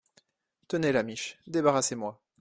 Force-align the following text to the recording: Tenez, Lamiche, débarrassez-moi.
Tenez, 0.67 0.93
Lamiche, 0.93 1.37
débarrassez-moi. 1.45 2.19